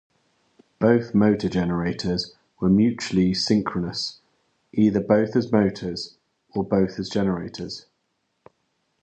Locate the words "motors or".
5.51-6.63